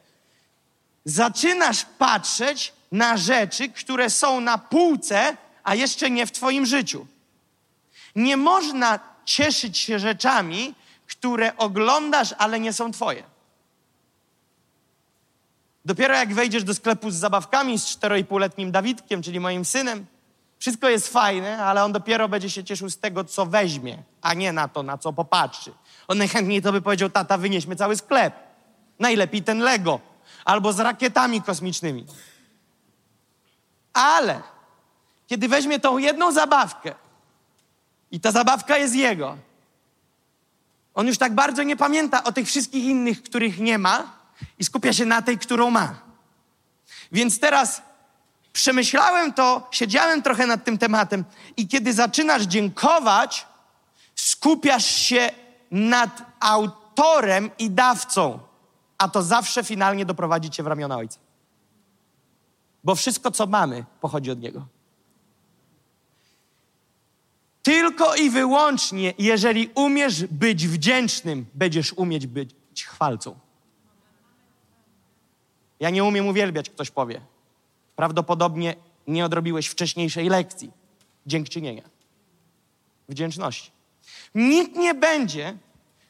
Zaczynasz 1.05 1.85
patrzeć 1.99 2.73
na 2.93 3.17
rzeczy, 3.17 3.69
które 3.69 4.11
są 4.11 4.41
na 4.41 4.59
półce, 4.59 5.37
a 5.65 5.75
jeszcze 5.75 6.11
nie 6.11 6.27
w 6.27 6.33
Twoim 6.33 6.67
życiu. 6.67 7.07
Nie 8.17 8.37
można 8.37 8.99
cieszyć 9.29 9.79
się 9.79 9.99
rzeczami, 9.99 10.75
które 11.07 11.57
oglądasz, 11.57 12.35
ale 12.39 12.61
nie 12.61 12.73
są 12.73 12.93
Twoje. 12.93 13.23
Dopiero 15.85 16.15
jak 16.15 16.35
wejdziesz 16.35 16.65
do 16.65 16.75
sklepu 16.75 17.11
z 17.11 17.15
zabawkami 17.15 17.79
z 17.79 17.87
czteroletnim 17.87 18.73
Dawidkiem, 18.73 19.23
czyli 19.23 19.41
moim 19.41 19.65
synem, 19.65 20.07
wszystko 20.59 20.89
jest 20.89 21.09
fajne, 21.09 21.65
ale 21.65 21.85
on 21.85 21.93
dopiero 21.93 22.29
będzie 22.29 22.51
się 22.51 22.65
cieszył 22.65 22.91
z 22.91 22.99
tego, 22.99 23.25
co 23.25 23.47
weźmie, 23.47 24.03
a 24.23 24.35
nie 24.35 24.53
na 24.53 24.69
to, 24.69 24.83
na 24.83 24.99
co 24.99 25.13
popatrzy. 25.13 25.73
On 26.09 26.19
najchętniej 26.19 26.63
to 26.63 26.73
by 26.73 26.83
powiedział, 26.83 27.11
tata, 27.11 27.39
wynieśmy 27.39 27.77
cały 27.77 27.97
sklep. 27.97 28.35
Najlepiej 28.99 29.43
ten 29.43 29.59
Lego. 29.59 30.01
Albo 30.45 30.73
z 30.73 30.81
rakietami 30.81 31.43
kosmicznymi. 31.43 32.07
Ale 33.93 34.43
kiedy 35.27 35.49
weźmie 35.49 35.81
tą 35.81 35.99
jedną 35.99 36.33
zabawkę 36.33 37.08
i 38.11 38.21
ta 38.21 38.33
zabawka 38.33 38.79
jest 38.79 38.95
jego, 38.95 39.37
on 40.95 41.07
już 41.07 41.19
tak 41.19 41.35
bardzo 41.35 41.63
nie 41.63 41.77
pamięta 41.77 42.25
o 42.25 42.33
tych 42.33 42.47
wszystkich 42.47 42.85
innych, 42.85 43.23
których 43.23 43.59
nie 43.59 43.79
ma 43.79 44.13
i 44.59 44.65
skupia 44.65 44.93
się 44.93 45.07
na 45.07 45.23
tej, 45.23 45.39
którą 45.39 45.71
ma. 45.71 45.95
Więc 47.13 47.41
teraz 47.41 47.83
przemyślałem 48.53 49.33
to, 49.33 49.69
siedziałem 49.71 50.23
trochę 50.23 50.47
nad 50.47 50.65
tym 50.65 50.79
tematem 50.79 51.25
i 51.57 51.69
kiedy 51.69 51.93
zaczynasz 51.93 52.43
dziękować, 52.43 53.47
skupiasz 54.15 54.87
się 54.87 55.31
nad 55.71 56.23
autorem 56.41 57.51
i 57.59 57.71
dawcą, 57.71 58.39
a 58.99 59.09
to 59.09 59.23
zawsze 59.23 59.65
finalnie 59.65 60.05
doprowadzi 60.05 60.51
cię 60.51 60.63
w 60.63 60.67
ramiona 60.67 60.97
Ojca. 60.97 61.19
Bo 62.85 62.95
wszystko, 62.95 63.31
co 63.31 63.47
mamy, 63.47 63.85
pochodzi 64.01 64.31
od 64.31 64.41
Niego. 64.41 64.67
Tylko 67.99 68.15
i 68.15 68.31
wyłącznie, 68.31 69.15
jeżeli 69.19 69.71
umiesz 69.75 70.25
być 70.27 70.69
wdzięcznym, 70.69 71.47
będziesz 71.55 71.93
umieć 71.93 72.27
być 72.27 72.85
chwalcą. 72.85 73.39
Ja 75.81 75.91
nie 75.91 76.05
umiem 76.05 76.27
uwielbiać, 76.27 76.71
ktoś 76.71 76.91
powie. 76.91 77.21
Prawdopodobnie 77.97 78.75
nie 79.07 79.25
odrobiłeś 79.25 79.67
wcześniejszej 79.67 80.29
lekcji 80.29 80.73
dziękczynienia, 81.27 81.83
wdzięczności. 83.09 83.71
Nikt 84.35 84.77
nie 84.77 84.95
będzie 84.95 85.59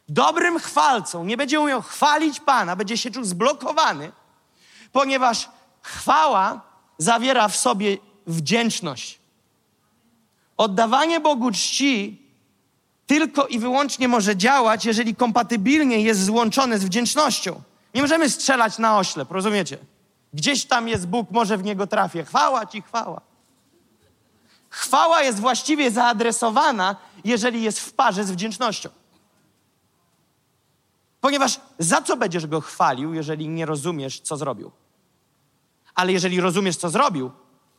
dobrym 0.08 0.58
chwalcą, 0.58 1.24
nie 1.24 1.36
będzie 1.36 1.60
umiał 1.60 1.82
chwalić 1.82 2.40
Pana, 2.40 2.76
będzie 2.76 2.96
się 2.96 3.10
czuł 3.10 3.24
zblokowany, 3.24 4.12
ponieważ 4.92 5.48
chwała 5.82 6.60
zawiera 6.98 7.48
w 7.48 7.56
sobie 7.56 7.98
wdzięczność. 8.26 9.18
Oddawanie 10.58 11.20
Bogu 11.20 11.50
czci 11.50 12.22
tylko 13.06 13.46
i 13.46 13.58
wyłącznie 13.58 14.08
może 14.08 14.36
działać, 14.36 14.84
jeżeli 14.84 15.14
kompatybilnie 15.14 16.00
jest 16.00 16.24
złączone 16.24 16.78
z 16.78 16.84
wdzięcznością. 16.84 17.62
Nie 17.94 18.02
możemy 18.02 18.30
strzelać 18.30 18.78
na 18.78 18.98
oślep, 18.98 19.30
rozumiecie? 19.30 19.78
Gdzieś 20.34 20.64
tam 20.64 20.88
jest 20.88 21.06
Bóg, 21.06 21.30
może 21.30 21.58
w 21.58 21.64
niego 21.64 21.86
trafię. 21.86 22.24
Chwała 22.24 22.66
ci, 22.66 22.82
chwała. 22.82 23.20
Chwała 24.70 25.22
jest 25.22 25.40
właściwie 25.40 25.90
zaadresowana, 25.90 26.96
jeżeli 27.24 27.62
jest 27.62 27.80
w 27.80 27.92
parze 27.92 28.24
z 28.24 28.30
wdzięcznością. 28.30 28.88
Ponieważ 31.20 31.60
za 31.78 32.02
co 32.02 32.16
będziesz 32.16 32.46
go 32.46 32.60
chwalił, 32.60 33.14
jeżeli 33.14 33.48
nie 33.48 33.66
rozumiesz, 33.66 34.20
co 34.20 34.36
zrobił? 34.36 34.70
Ale 35.94 36.12
jeżeli 36.12 36.40
rozumiesz, 36.40 36.76
co 36.76 36.90
zrobił, 36.90 37.30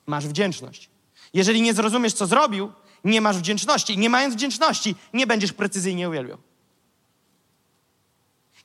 masz 0.05 0.27
wdzięczność. 0.27 0.89
Jeżeli 1.33 1.61
nie 1.61 1.73
zrozumiesz, 1.73 2.13
co 2.13 2.27
zrobił, 2.27 2.71
nie 3.03 3.21
masz 3.21 3.37
wdzięczności. 3.37 3.97
Nie 3.97 4.09
mając 4.09 4.35
wdzięczności, 4.35 4.95
nie 5.13 5.27
będziesz 5.27 5.53
precyzyjnie 5.53 6.09
uwielbiał. 6.09 6.37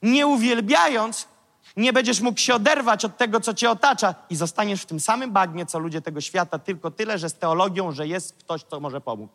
Nie 0.01 0.27
uwielbiając, 0.27 1.27
nie 1.77 1.93
będziesz 1.93 2.21
mógł 2.21 2.39
się 2.39 2.55
oderwać 2.55 3.05
od 3.05 3.17
tego, 3.17 3.39
co 3.39 3.53
cię 3.53 3.69
otacza 3.69 4.15
i 4.29 4.35
zostaniesz 4.35 4.81
w 4.81 4.85
tym 4.85 4.99
samym 4.99 5.31
bagnie, 5.31 5.65
co 5.65 5.79
ludzie 5.79 6.01
tego 6.01 6.21
świata, 6.21 6.59
tylko 6.59 6.91
tyle, 6.91 7.17
że 7.17 7.29
z 7.29 7.33
teologią, 7.33 7.91
że 7.91 8.07
jest 8.07 8.33
ktoś, 8.33 8.63
kto 8.63 8.79
może 8.79 9.01
pomóc. 9.01 9.31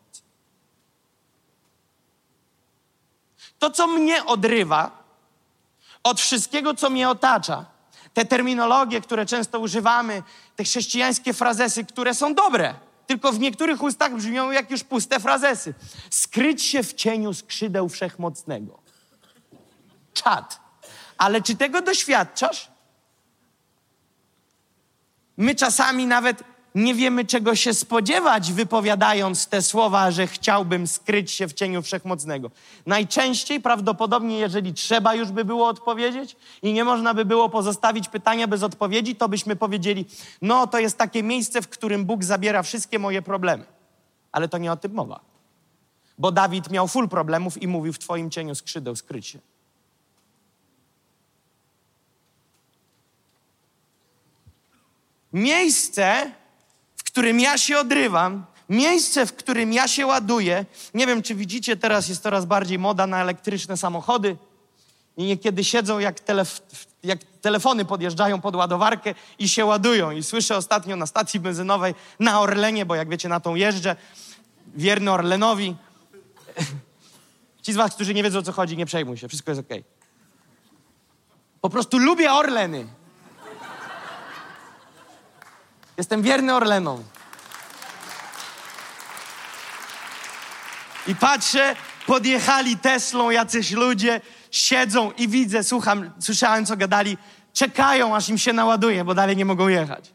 To, 3.59 3.69
co 3.71 3.87
mnie 3.87 4.25
odrywa 4.25 5.03
od 6.03 6.21
wszystkiego, 6.21 6.73
co 6.73 6.89
mnie 6.89 7.09
otacza, 7.09 7.65
te 8.13 8.25
terminologie, 8.25 9.01
które 9.01 9.25
często 9.25 9.59
używamy, 9.59 10.23
te 10.55 10.63
chrześcijańskie 10.63 11.33
frazesy, 11.33 11.85
które 11.85 12.15
są 12.15 12.33
dobre, 12.33 12.75
tylko 13.11 13.31
w 13.31 13.39
niektórych 13.39 13.83
ustach 13.83 14.15
brzmią 14.15 14.51
jak 14.51 14.71
już 14.71 14.83
puste 14.83 15.19
frazesy. 15.19 15.73
Skryć 16.09 16.63
się 16.63 16.83
w 16.83 16.93
cieniu 16.93 17.33
skrzydeł 17.33 17.89
wszechmocnego. 17.89 18.79
Czad. 20.13 20.59
Ale 21.17 21.41
czy 21.41 21.55
tego 21.55 21.81
doświadczasz? 21.81 22.71
My 25.37 25.55
czasami 25.55 26.05
nawet 26.05 26.43
nie 26.75 26.95
wiemy, 26.95 27.25
czego 27.25 27.55
się 27.55 27.73
spodziewać, 27.73 28.51
wypowiadając 28.53 29.47
te 29.47 29.61
słowa, 29.61 30.11
że 30.11 30.27
chciałbym 30.27 30.87
skryć 30.87 31.31
się 31.31 31.47
w 31.47 31.53
cieniu 31.53 31.81
wszechmocnego. 31.81 32.51
Najczęściej, 32.85 33.61
prawdopodobnie, 33.61 34.39
jeżeli 34.39 34.73
trzeba 34.73 35.15
już 35.15 35.31
by 35.31 35.45
było 35.45 35.67
odpowiedzieć 35.67 36.35
i 36.61 36.73
nie 36.73 36.83
można 36.83 37.13
by 37.13 37.25
było 37.25 37.49
pozostawić 37.49 38.09
pytania 38.09 38.47
bez 38.47 38.63
odpowiedzi, 38.63 39.15
to 39.15 39.29
byśmy 39.29 39.55
powiedzieli: 39.55 40.05
No, 40.41 40.67
to 40.67 40.79
jest 40.79 40.97
takie 40.97 41.23
miejsce, 41.23 41.61
w 41.61 41.67
którym 41.67 42.05
Bóg 42.05 42.23
zabiera 42.23 42.63
wszystkie 42.63 42.99
moje 42.99 43.21
problemy. 43.21 43.65
Ale 44.31 44.47
to 44.47 44.57
nie 44.57 44.71
o 44.71 44.77
tym 44.77 44.93
mowa. 44.93 45.19
Bo 46.17 46.31
Dawid 46.31 46.69
miał 46.69 46.87
full 46.87 47.09
problemów 47.09 47.61
i 47.61 47.67
mówił: 47.67 47.93
W 47.93 47.99
Twoim 47.99 48.29
cieniu 48.29 48.55
skrzydeł 48.55 48.95
skryć 48.95 49.27
się. 49.27 49.39
Miejsce, 55.33 56.31
którym 57.11 57.39
ja 57.39 57.57
się 57.57 57.77
odrywam, 57.77 58.45
miejsce, 58.69 59.25
w 59.25 59.33
którym 59.33 59.73
ja 59.73 59.87
się 59.87 60.05
ładuję. 60.05 60.65
Nie 60.93 61.07
wiem, 61.07 61.21
czy 61.21 61.35
widzicie, 61.35 61.77
teraz 61.77 62.09
jest 62.09 62.23
coraz 62.23 62.45
bardziej 62.45 62.79
moda 62.79 63.07
na 63.07 63.21
elektryczne 63.21 63.77
samochody. 63.77 64.37
I 65.17 65.23
niekiedy 65.23 65.63
siedzą, 65.63 65.99
jak, 65.99 66.19
telef 66.19 66.61
jak 67.03 67.19
telefony 67.41 67.85
podjeżdżają 67.85 68.41
pod 68.41 68.55
ładowarkę 68.55 69.13
i 69.39 69.49
się 69.49 69.65
ładują. 69.65 70.11
I 70.11 70.23
słyszę 70.23 70.57
ostatnio 70.57 70.95
na 70.95 71.05
stacji 71.05 71.39
benzynowej 71.39 71.95
na 72.19 72.39
Orlenie, 72.39 72.85
bo 72.85 72.95
jak 72.95 73.09
wiecie, 73.09 73.29
na 73.29 73.39
tą 73.39 73.55
jeżdżę, 73.55 73.95
wierny 74.75 75.11
Orlenowi. 75.11 75.75
Ci 77.61 77.73
z 77.73 77.75
was, 77.75 77.95
którzy 77.95 78.13
nie 78.13 78.23
wiedzą, 78.23 78.39
o 78.39 78.41
co 78.41 78.51
chodzi, 78.51 78.77
nie 78.77 78.85
przejmuj 78.85 79.17
się, 79.17 79.27
wszystko 79.27 79.51
jest 79.51 79.61
ok. 79.61 79.77
Po 81.61 81.69
prostu 81.69 81.97
lubię 81.97 82.33
Orleny. 82.33 82.87
Jestem 85.97 86.21
wierny 86.21 86.55
Orlenom. 86.55 87.03
I 91.07 91.15
patrzę, 91.15 91.75
podjechali 92.05 92.77
Teslą 92.77 93.29
jacyś 93.29 93.71
ludzie, 93.71 94.21
siedzą 94.51 95.11
i 95.11 95.27
widzę, 95.27 95.63
słucham, 95.63 96.11
słyszałem, 96.19 96.65
co 96.65 96.77
gadali, 96.77 97.17
czekają, 97.53 98.15
aż 98.15 98.29
im 98.29 98.37
się 98.37 98.53
naładuje, 98.53 99.05
bo 99.05 99.13
dalej 99.13 99.37
nie 99.37 99.45
mogą 99.45 99.67
jechać. 99.67 100.13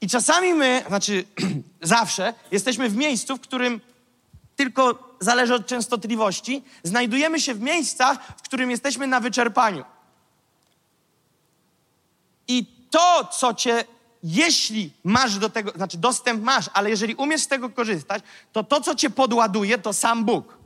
I 0.00 0.08
czasami 0.08 0.54
my, 0.54 0.84
znaczy 0.88 1.24
zawsze, 1.82 2.34
jesteśmy 2.50 2.88
w 2.88 2.96
miejscu, 2.96 3.36
w 3.36 3.40
którym 3.40 3.80
tylko 4.56 5.14
zależy 5.20 5.54
od 5.54 5.66
częstotliwości, 5.66 6.64
znajdujemy 6.82 7.40
się 7.40 7.54
w 7.54 7.60
miejscach, 7.60 8.18
w 8.38 8.42
którym 8.42 8.70
jesteśmy 8.70 9.06
na 9.06 9.20
wyczerpaniu. 9.20 9.84
I 12.48 12.66
to, 12.90 13.24
co 13.24 13.54
cię, 13.54 13.84
jeśli 14.22 14.92
masz 15.04 15.38
do 15.38 15.50
tego, 15.50 15.70
znaczy 15.70 15.98
dostęp 15.98 16.42
masz, 16.42 16.70
ale 16.74 16.90
jeżeli 16.90 17.14
umiesz 17.14 17.42
z 17.42 17.48
tego 17.48 17.70
korzystać, 17.70 18.22
to 18.52 18.64
to, 18.64 18.80
co 18.80 18.94
cię 18.94 19.10
podładuje, 19.10 19.78
to 19.78 19.92
sam 19.92 20.24
Bóg. 20.24 20.58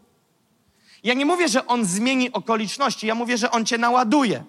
Ja 1.04 1.14
nie 1.14 1.26
mówię, 1.26 1.48
że 1.48 1.66
On 1.66 1.84
zmieni 1.84 2.32
okoliczności, 2.32 3.06
ja 3.06 3.14
mówię, 3.14 3.38
że 3.38 3.50
On 3.50 3.66
cię 3.66 3.78
naładuje. 3.78 4.44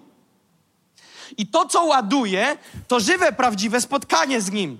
I 1.36 1.46
to, 1.46 1.66
co 1.66 1.84
ładuje, 1.84 2.56
to 2.88 3.00
żywe, 3.00 3.32
prawdziwe 3.32 3.80
spotkanie 3.80 4.40
z 4.40 4.50
Nim. 4.50 4.78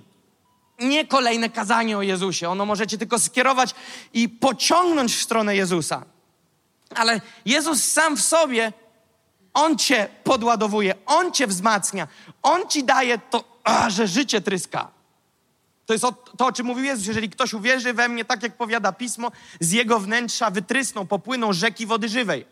Nie 0.79 1.07
kolejne 1.07 1.49
kazanie 1.49 1.97
o 1.97 2.01
Jezusie. 2.01 2.49
Ono 2.49 2.65
możecie 2.65 2.97
tylko 2.97 3.19
skierować 3.19 3.75
i 4.13 4.29
pociągnąć 4.29 5.15
w 5.15 5.21
stronę 5.21 5.55
Jezusa. 5.55 6.03
Ale 6.95 7.21
Jezus 7.45 7.83
sam 7.83 8.17
w 8.17 8.21
sobie, 8.21 8.73
On 9.53 9.77
cię 9.77 10.07
podładowuje, 10.23 10.95
On 11.05 11.31
cię 11.31 11.47
wzmacnia, 11.47 12.07
On 12.41 12.67
ci 12.69 12.83
daje 12.83 13.17
to, 13.17 13.54
a, 13.65 13.89
że 13.89 14.07
życie 14.07 14.41
tryska. 14.41 14.91
To 15.85 15.93
jest 15.93 16.05
o, 16.05 16.11
to, 16.11 16.45
o 16.45 16.51
czym 16.51 16.65
mówił 16.65 16.83
Jezus. 16.85 17.07
Jeżeli 17.07 17.29
ktoś 17.29 17.53
uwierzy 17.53 17.93
we 17.93 18.09
mnie, 18.09 18.25
tak 18.25 18.43
jak 18.43 18.57
powiada 18.57 18.91
Pismo, 18.91 19.31
z 19.59 19.71
jego 19.71 19.99
wnętrza 19.99 20.49
wytrysną, 20.49 21.07
popłyną 21.07 21.53
rzeki 21.53 21.85
wody 21.85 22.09
żywej. 22.09 22.45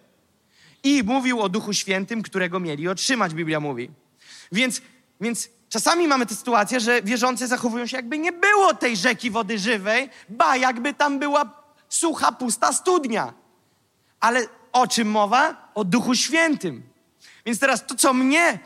I 0.83 1.03
mówił 1.03 1.41
o 1.41 1.49
Duchu 1.49 1.73
Świętym, 1.73 2.21
którego 2.21 2.59
mieli 2.59 2.87
otrzymać, 2.87 3.33
Biblia 3.33 3.59
mówi. 3.59 3.89
Więc, 4.51 4.81
więc 5.21 5.49
czasami 5.69 6.07
mamy 6.07 6.25
tę 6.25 6.35
sytuację, 6.35 6.79
że 6.79 7.01
wierzący 7.01 7.47
zachowują 7.47 7.87
się, 7.87 7.97
jakby 7.97 8.17
nie 8.17 8.31
było 8.31 8.73
tej 8.73 8.97
rzeki 8.97 9.31
wody 9.31 9.59
żywej, 9.59 10.09
ba, 10.29 10.57
jakby 10.57 10.93
tam 10.93 11.19
była 11.19 11.63
sucha, 11.89 12.31
pusta 12.31 12.73
studnia. 12.73 13.33
Ale 14.19 14.47
o 14.71 14.87
czym 14.87 15.11
mowa? 15.11 15.71
O 15.75 15.83
Duchu 15.83 16.15
Świętym. 16.15 16.83
Więc 17.45 17.59
teraz 17.59 17.87
to, 17.87 17.95
co 17.95 18.13
mnie 18.13 18.59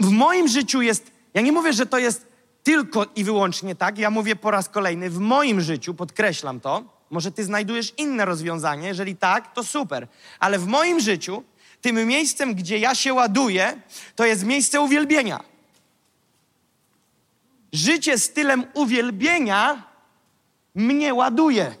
w 0.00 0.10
moim 0.10 0.48
życiu 0.48 0.82
jest, 0.82 1.13
ja 1.34 1.40
nie 1.40 1.52
mówię, 1.52 1.72
że 1.72 1.86
to 1.86 1.98
jest 1.98 2.26
tylko 2.62 3.06
i 3.16 3.24
wyłącznie 3.24 3.74
tak, 3.74 3.98
ja 3.98 4.10
mówię 4.10 4.36
po 4.36 4.50
raz 4.50 4.68
kolejny, 4.68 5.10
w 5.10 5.18
moim 5.18 5.60
życiu, 5.60 5.94
podkreślam 5.94 6.60
to, 6.60 6.84
może 7.10 7.32
ty 7.32 7.44
znajdujesz 7.44 7.94
inne 7.96 8.24
rozwiązanie, 8.24 8.88
jeżeli 8.88 9.16
tak, 9.16 9.54
to 9.54 9.64
super, 9.64 10.08
ale 10.38 10.58
w 10.58 10.66
moim 10.66 11.00
życiu, 11.00 11.42
tym 11.80 12.06
miejscem, 12.06 12.54
gdzie 12.54 12.78
ja 12.78 12.94
się 12.94 13.14
ładuję, 13.14 13.80
to 14.16 14.24
jest 14.24 14.44
miejsce 14.44 14.80
uwielbienia. 14.80 15.44
Życie 17.72 18.18
stylem 18.18 18.64
uwielbienia 18.74 19.82
mnie 20.74 21.14
ładuje. 21.14 21.74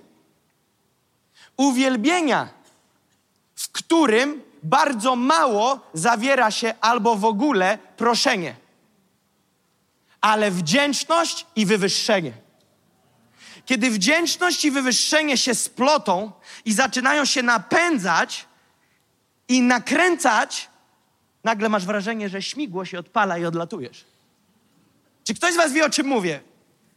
Uwielbienia, 1.56 2.48
w 3.56 3.68
którym 3.72 4.42
bardzo 4.62 5.16
mało 5.16 5.80
zawiera 5.92 6.50
się 6.50 6.74
albo 6.80 7.16
w 7.16 7.24
ogóle 7.24 7.78
proszenie 7.96 8.63
ale 10.24 10.50
wdzięczność 10.50 11.46
i 11.56 11.66
wywyższenie. 11.66 12.32
Kiedy 13.66 13.90
wdzięczność 13.90 14.64
i 14.64 14.70
wywyższenie 14.70 15.36
się 15.38 15.54
splotą 15.54 16.32
i 16.64 16.72
zaczynają 16.72 17.24
się 17.24 17.42
napędzać 17.42 18.46
i 19.48 19.62
nakręcać, 19.62 20.68
nagle 21.44 21.68
masz 21.68 21.86
wrażenie, 21.86 22.28
że 22.28 22.42
śmigło 22.42 22.84
się 22.84 22.98
odpala 22.98 23.38
i 23.38 23.44
odlatujesz. 23.44 24.04
Czy 25.24 25.34
ktoś 25.34 25.54
z 25.54 25.56
Was 25.56 25.72
wie, 25.72 25.84
o 25.84 25.90
czym 25.90 26.06
mówię? 26.06 26.40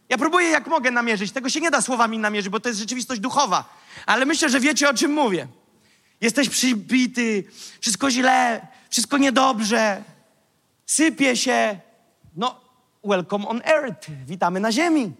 Ja 0.10 0.18
próbuję 0.18 0.50
jak 0.50 0.68
mogę 0.68 0.92
namierzyć. 0.92 1.32
Tego 1.32 1.50
się 1.50 1.62
nie 1.62 1.72
da 1.72 1.82
słowami 1.82 2.18
namierzyć, 2.18 2.50
bo 2.50 2.60
to 2.60 2.70
jest 2.70 2.80
rzeczywistość 2.80 3.22
duchowa. 3.22 3.78
Ale 4.06 4.26
myślę, 4.26 4.50
że 4.50 4.60
wiecie, 4.60 4.90
o 4.90 4.94
czym 4.94 5.14
mówię. 5.14 5.48
Jesteś 6.22 6.50
przybity, 6.50 7.44
wszystko 7.82 8.12
źle, 8.12 8.68
wszystko 8.90 9.18
niedobrze, 9.18 10.04
sypie 10.86 11.38
się. 11.38 11.80
No, 12.36 12.67
welcome 13.04 13.48
on 13.48 13.62
earth. 13.66 14.10
Witamy 14.26 14.60
na 14.60 14.72
ziemi. 14.72 15.14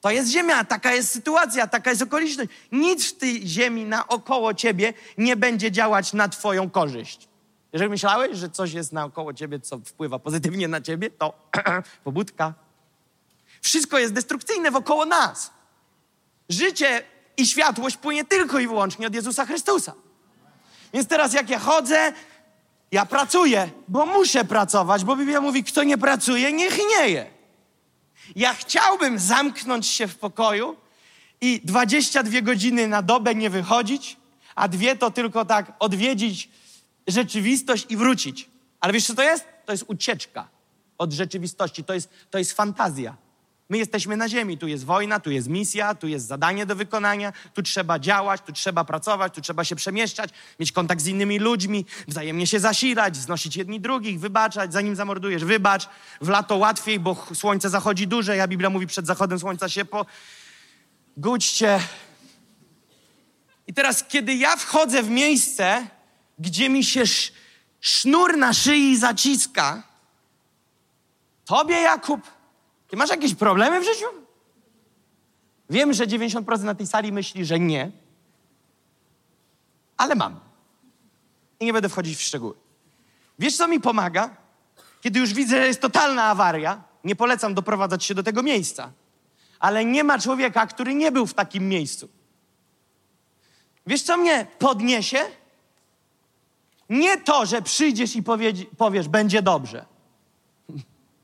To 0.00 0.10
jest 0.10 0.30
ziemia, 0.30 0.64
taka 0.64 0.92
jest 0.92 1.10
sytuacja, 1.10 1.66
taka 1.66 1.90
jest 1.90 2.02
okoliczność. 2.02 2.50
Nic 2.72 3.10
w 3.10 3.18
tej 3.18 3.48
ziemi 3.48 3.84
naokoło 3.84 4.54
ciebie 4.54 4.92
nie 5.18 5.36
będzie 5.36 5.72
działać 5.72 6.12
na 6.12 6.28
twoją 6.28 6.70
korzyść. 6.70 7.28
Jeżeli 7.72 7.90
myślałeś, 7.90 8.36
że 8.36 8.50
coś 8.50 8.72
jest 8.72 8.92
naokoło 8.92 9.34
ciebie, 9.34 9.60
co 9.60 9.78
wpływa 9.78 10.18
pozytywnie 10.18 10.68
na 10.68 10.80
ciebie, 10.80 11.10
to 11.10 11.50
pobudka. 12.04 12.54
Wszystko 13.62 13.98
jest 13.98 14.12
destrukcyjne 14.12 14.70
wokoło 14.70 15.06
nas. 15.06 15.50
Życie 16.48 17.02
i 17.36 17.46
światłość 17.46 17.96
płynie 17.96 18.24
tylko 18.24 18.58
i 18.58 18.66
wyłącznie 18.66 19.06
od 19.06 19.14
Jezusa 19.14 19.46
Chrystusa. 19.46 19.94
Więc 20.92 21.08
teraz 21.08 21.32
jak 21.32 21.50
ja 21.50 21.58
chodzę, 21.58 22.12
ja 22.92 23.06
pracuję, 23.06 23.70
bo 23.88 24.06
muszę 24.06 24.44
pracować, 24.44 25.04
bo 25.04 25.16
Biblia 25.16 25.40
mówi, 25.40 25.64
kto 25.64 25.82
nie 25.82 25.98
pracuje, 25.98 26.52
niech 26.52 26.78
nie 26.78 27.08
je. 27.08 27.26
Ja 28.36 28.54
chciałbym 28.54 29.18
zamknąć 29.18 29.86
się 29.86 30.08
w 30.08 30.16
pokoju 30.16 30.76
i 31.40 31.60
22 31.64 32.40
godziny 32.40 32.88
na 32.88 33.02
dobę 33.02 33.34
nie 33.34 33.50
wychodzić, 33.50 34.16
a 34.54 34.68
dwie 34.68 34.96
to 34.96 35.10
tylko 35.10 35.44
tak 35.44 35.72
odwiedzić 35.78 36.48
rzeczywistość 37.06 37.86
i 37.88 37.96
wrócić. 37.96 38.48
Ale 38.80 38.92
wiesz, 38.92 39.06
co 39.06 39.14
to 39.14 39.22
jest? 39.22 39.44
To 39.66 39.72
jest 39.72 39.84
ucieczka 39.86 40.48
od 40.98 41.12
rzeczywistości, 41.12 41.84
to 41.84 41.94
jest, 41.94 42.10
to 42.30 42.38
jest 42.38 42.52
fantazja. 42.52 43.16
My 43.70 43.78
jesteśmy 43.78 44.16
na 44.16 44.28
ziemi, 44.28 44.58
tu 44.58 44.68
jest 44.68 44.84
wojna, 44.84 45.20
tu 45.20 45.30
jest 45.30 45.48
misja, 45.48 45.94
tu 45.94 46.08
jest 46.08 46.26
zadanie 46.26 46.66
do 46.66 46.76
wykonania, 46.76 47.32
tu 47.54 47.62
trzeba 47.62 47.98
działać, 47.98 48.40
tu 48.46 48.52
trzeba 48.52 48.84
pracować, 48.84 49.34
tu 49.34 49.40
trzeba 49.40 49.64
się 49.64 49.76
przemieszczać, 49.76 50.30
mieć 50.60 50.72
kontakt 50.72 51.02
z 51.02 51.06
innymi 51.06 51.38
ludźmi, 51.38 51.84
wzajemnie 52.08 52.46
się 52.46 52.60
zasilać, 52.60 53.16
znosić 53.16 53.56
jedni 53.56 53.80
drugich, 53.80 54.20
wybaczać, 54.20 54.72
zanim 54.72 54.96
zamordujesz, 54.96 55.44
wybacz. 55.44 55.88
W 56.20 56.28
lato 56.28 56.56
łatwiej, 56.56 57.00
bo 57.00 57.26
słońce 57.34 57.70
zachodzi 57.70 58.06
dłużej, 58.06 58.40
a 58.40 58.48
Biblia 58.48 58.70
mówi 58.70 58.86
przed 58.86 59.06
zachodem 59.06 59.38
słońca 59.38 59.68
się 59.68 59.84
po... 59.84 60.06
Gudźcie. 61.16 61.80
I 63.66 63.74
teraz, 63.74 64.04
kiedy 64.08 64.34
ja 64.34 64.56
wchodzę 64.56 65.02
w 65.02 65.10
miejsce, 65.10 65.86
gdzie 66.38 66.68
mi 66.68 66.84
się 66.84 67.00
sz 67.00 67.32
sznur 67.80 68.36
na 68.36 68.52
szyi 68.52 68.98
zaciska, 68.98 69.82
tobie, 71.44 71.74
Jakub, 71.74 72.37
ty 72.88 72.96
masz 72.96 73.10
jakieś 73.10 73.34
problemy 73.34 73.80
w 73.80 73.84
życiu? 73.84 74.06
Wiem, 75.70 75.92
że 75.92 76.06
90% 76.06 76.62
na 76.62 76.74
tej 76.74 76.86
sali 76.86 77.12
myśli, 77.12 77.44
że 77.44 77.58
nie, 77.58 77.90
ale 79.96 80.14
mam. 80.14 80.40
I 81.60 81.64
nie 81.64 81.72
będę 81.72 81.88
wchodzić 81.88 82.18
w 82.18 82.22
szczegóły. 82.22 82.54
Wiesz, 83.38 83.56
co 83.56 83.68
mi 83.68 83.80
pomaga? 83.80 84.36
Kiedy 85.00 85.20
już 85.20 85.34
widzę, 85.34 85.60
że 85.60 85.66
jest 85.66 85.80
totalna 85.80 86.24
awaria, 86.24 86.82
nie 87.04 87.16
polecam 87.16 87.54
doprowadzać 87.54 88.04
się 88.04 88.14
do 88.14 88.22
tego 88.22 88.42
miejsca, 88.42 88.92
ale 89.58 89.84
nie 89.84 90.04
ma 90.04 90.18
człowieka, 90.18 90.66
który 90.66 90.94
nie 90.94 91.12
był 91.12 91.26
w 91.26 91.34
takim 91.34 91.68
miejscu. 91.68 92.08
Wiesz, 93.86 94.02
co 94.02 94.16
mnie 94.16 94.46
podniesie? 94.58 95.18
Nie 96.88 97.16
to, 97.16 97.46
że 97.46 97.62
przyjdziesz 97.62 98.16
i 98.16 98.22
powiesz, 98.76 99.08
będzie 99.08 99.42
dobrze. 99.42 99.86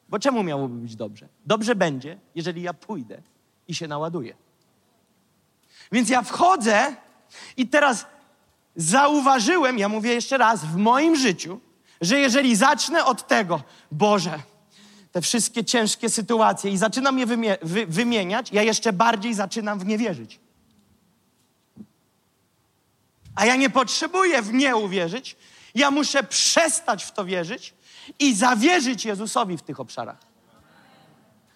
Bo 0.09 0.19
czemu 0.19 0.43
miałoby 0.43 0.75
być 0.75 0.97
dobrze? 0.97 1.29
Dobrze 1.47 1.75
będzie, 1.75 2.19
jeżeli 2.35 2.63
ja 2.63 2.75
pójdę 2.75 3.23
i 3.69 3.75
się 3.75 3.89
naładuję. 3.89 4.35
Więc 5.93 6.09
ja 6.09 6.23
wchodzę 6.23 6.97
i 7.57 7.67
teraz 7.69 8.07
zauważyłem, 8.77 9.79
ja 9.79 9.89
mówię 9.89 10.15
jeszcze 10.15 10.39
raz, 10.39 10.65
w 10.65 10.77
moim 10.77 11.17
życiu, 11.17 11.61
że 12.01 12.19
jeżeli 12.19 12.57
zacznę 12.57 13.05
od 13.05 13.27
tego, 13.29 13.63
Boże, 13.91 14.39
te 15.13 15.21
wszystkie 15.21 15.65
ciężkie 15.65 16.11
sytuacje 16.11 16.71
i 16.71 16.79
zaczynam 16.79 17.19
je 17.19 17.27
wymie- 17.27 17.59
wy- 17.63 17.87
wymieniać, 17.87 18.53
ja 18.53 18.63
jeszcze 18.63 18.93
bardziej 18.93 19.35
zaczynam 19.35 19.79
w 19.79 19.87
nie 19.87 19.99
wierzyć. 19.99 20.41
A 23.35 23.47
ja 23.47 23.57
nie 23.57 23.71
potrzebuję 23.71 24.43
w 24.43 24.53
nie 24.53 24.77
uwierzyć, 24.77 25.37
ja 25.75 25.91
muszę 25.91 26.23
przestać 26.23 27.05
w 27.05 27.13
to 27.13 27.25
wierzyć 27.25 27.75
i 28.19 28.35
zawierzyć 28.35 29.05
Jezusowi 29.05 29.57
w 29.57 29.63
tych 29.63 29.81
obszarach. 29.81 30.17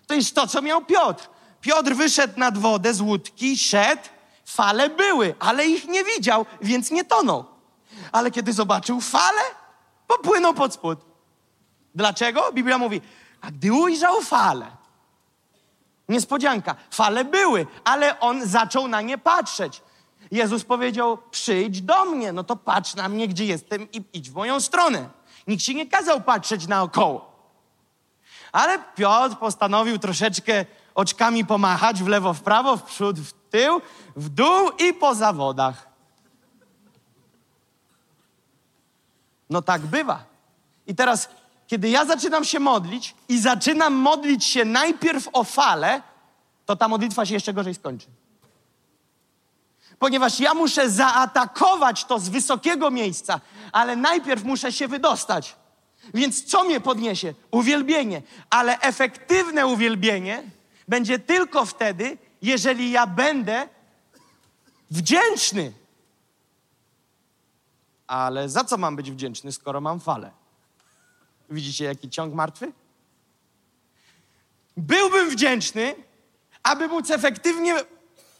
To 0.06 0.14
jest 0.14 0.34
to, 0.34 0.46
co 0.46 0.62
miał 0.62 0.84
Piotr. 0.84 1.28
Piotr 1.60 1.94
wyszedł 1.94 2.40
nad 2.40 2.58
wodę 2.58 2.94
z 2.94 3.00
łódki, 3.00 3.58
szedł, 3.58 4.02
fale 4.44 4.90
były, 4.90 5.34
ale 5.38 5.66
ich 5.66 5.88
nie 5.88 6.04
widział, 6.04 6.46
więc 6.60 6.90
nie 6.90 7.04
tonął. 7.04 7.44
Ale 8.12 8.30
kiedy 8.30 8.52
zobaczył 8.52 9.00
fale, 9.00 9.42
popłynął 10.06 10.54
pod 10.54 10.74
spód. 10.74 10.98
Dlaczego? 11.94 12.52
Biblia 12.52 12.78
mówi, 12.78 13.00
a 13.40 13.50
gdy 13.50 13.72
ujrzał 13.72 14.22
fale, 14.22 14.66
niespodzianka, 16.08 16.76
fale 16.90 17.24
były, 17.24 17.66
ale 17.84 18.20
on 18.20 18.46
zaczął 18.46 18.88
na 18.88 19.00
nie 19.00 19.18
patrzeć. 19.18 19.82
Jezus 20.30 20.64
powiedział, 20.64 21.18
przyjdź 21.30 21.82
do 21.82 22.04
mnie, 22.04 22.32
no 22.32 22.44
to 22.44 22.56
patrz 22.56 22.94
na 22.94 23.08
mnie, 23.08 23.28
gdzie 23.28 23.44
jestem 23.44 23.92
i 23.92 24.04
idź 24.12 24.30
w 24.30 24.34
moją 24.34 24.60
stronę. 24.60 25.08
Nikt 25.46 25.62
ci 25.62 25.74
nie 25.74 25.86
kazał 25.86 26.20
patrzeć 26.20 26.66
naokoło. 26.66 27.28
Ale 28.52 28.78
Piotr 28.96 29.36
postanowił 29.36 29.98
troszeczkę 29.98 30.66
oczkami 30.94 31.44
pomachać 31.44 32.02
w 32.02 32.08
lewo, 32.08 32.34
w 32.34 32.42
prawo, 32.42 32.76
w 32.76 32.82
przód, 32.82 33.20
w 33.20 33.32
tył, 33.50 33.80
w 34.16 34.28
dół 34.28 34.70
i 34.88 34.94
po 34.94 35.14
zawodach. 35.14 35.88
No 39.50 39.62
tak 39.62 39.82
bywa. 39.82 40.24
I 40.86 40.94
teraz, 40.94 41.28
kiedy 41.66 41.88
ja 41.88 42.04
zaczynam 42.04 42.44
się 42.44 42.60
modlić 42.60 43.14
i 43.28 43.40
zaczynam 43.40 43.94
modlić 43.94 44.44
się 44.44 44.64
najpierw 44.64 45.28
o 45.32 45.44
falę, 45.44 46.02
to 46.66 46.76
ta 46.76 46.88
modlitwa 46.88 47.26
się 47.26 47.34
jeszcze 47.34 47.54
gorzej 47.54 47.74
skończy. 47.74 48.06
Ponieważ 49.98 50.40
ja 50.40 50.54
muszę 50.54 50.90
zaatakować 50.90 52.04
to 52.04 52.18
z 52.18 52.28
wysokiego 52.28 52.90
miejsca, 52.90 53.40
ale 53.72 53.96
najpierw 53.96 54.44
muszę 54.44 54.72
się 54.72 54.88
wydostać. 54.88 55.56
Więc 56.14 56.44
co 56.44 56.64
mnie 56.64 56.80
podniesie? 56.80 57.34
Uwielbienie. 57.50 58.22
Ale 58.50 58.80
efektywne 58.80 59.66
uwielbienie 59.66 60.42
będzie 60.88 61.18
tylko 61.18 61.64
wtedy, 61.64 62.18
jeżeli 62.42 62.90
ja 62.90 63.06
będę 63.06 63.68
wdzięczny. 64.90 65.72
Ale 68.06 68.48
za 68.48 68.64
co 68.64 68.76
mam 68.76 68.96
być 68.96 69.10
wdzięczny, 69.10 69.52
skoro 69.52 69.80
mam 69.80 70.00
falę? 70.00 70.30
Widzicie, 71.50 71.84
jaki 71.84 72.10
ciąg 72.10 72.34
martwy? 72.34 72.72
Byłbym 74.76 75.30
wdzięczny, 75.30 75.94
aby 76.62 76.88
móc 76.88 77.10
efektywnie 77.10 77.74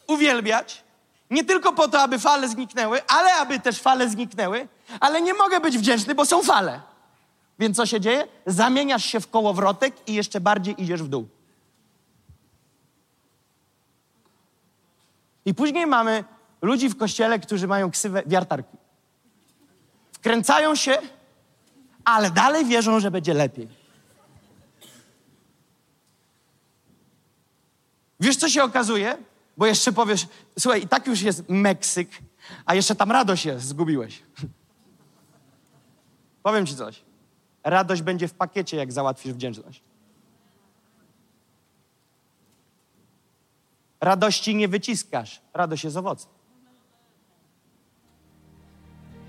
uwielbiać, 0.07 0.83
nie 1.29 1.43
tylko 1.43 1.73
po 1.73 1.87
to, 1.87 2.01
aby 2.01 2.19
fale 2.19 2.49
zniknęły, 2.49 3.01
ale 3.07 3.33
aby 3.33 3.59
też 3.59 3.81
fale 3.81 4.09
zniknęły, 4.09 4.67
ale 4.99 5.21
nie 5.21 5.33
mogę 5.33 5.59
być 5.59 5.77
wdzięczny, 5.77 6.15
bo 6.15 6.25
są 6.25 6.43
fale. 6.43 6.81
Więc 7.59 7.77
co 7.77 7.85
się 7.85 8.01
dzieje? 8.01 8.27
Zamieniasz 8.45 9.05
się 9.05 9.19
w 9.19 9.29
kołowrotek 9.29 9.95
i 10.07 10.13
jeszcze 10.13 10.41
bardziej 10.41 10.83
idziesz 10.83 11.03
w 11.03 11.07
dół. 11.07 11.27
I 15.45 15.53
później 15.53 15.87
mamy 15.87 16.23
ludzi 16.61 16.89
w 16.89 16.97
kościele, 16.97 17.39
którzy 17.39 17.67
mają 17.67 17.91
ksywę 17.91 18.23
wiartarki. 18.25 18.77
Wkręcają 20.11 20.75
się, 20.75 20.97
ale 22.05 22.31
dalej 22.31 22.65
wierzą, 22.65 22.99
że 22.99 23.11
będzie 23.11 23.33
lepiej. 23.33 23.67
Wiesz, 28.19 28.37
co 28.37 28.49
się 28.49 28.63
okazuje? 28.63 29.17
Bo 29.59 29.65
jeszcze 29.65 29.91
powiesz, 29.91 30.27
słuchaj, 30.59 30.83
i 30.83 30.87
tak 30.87 31.07
już 31.07 31.21
jest 31.21 31.49
Meksyk, 31.49 32.09
a 32.65 32.75
jeszcze 32.75 32.95
tam 32.95 33.11
radość 33.11 33.45
jest, 33.45 33.65
zgubiłeś. 33.65 34.23
Powiem 36.43 36.65
ci 36.65 36.75
coś. 36.75 37.01
Radość 37.63 38.01
będzie 38.01 38.27
w 38.27 38.33
pakiecie, 38.33 38.77
jak 38.77 38.91
załatwisz 38.91 39.33
wdzięczność. 39.33 39.83
Radości 44.01 44.55
nie 44.55 44.67
wyciskasz. 44.67 45.41
Radość 45.53 45.83
jest 45.83 45.97
owocem. 45.97 46.31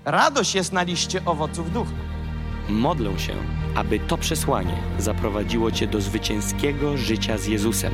Radość 0.05 0.55
jest 0.55 0.73
na 0.73 0.83
liście 0.83 1.25
owoców 1.25 1.73
ducha. 1.73 1.91
Modlę 2.69 3.19
się, 3.19 3.35
aby 3.75 3.99
to 3.99 4.17
przesłanie 4.17 4.77
zaprowadziło 4.99 5.71
Cię 5.71 5.87
do 5.87 6.01
zwycięskiego 6.01 6.97
życia 6.97 7.37
z 7.37 7.45
Jezusem. 7.45 7.93